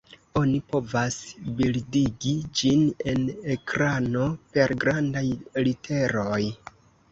Oni 0.39 0.59
povas 0.69 1.17
bildigi 1.59 2.33
ĝin 2.63 2.81
en 3.13 3.29
ekrano 3.57 4.27
per 4.57 4.77
grandaj 4.87 5.25
literoj. 5.71 6.43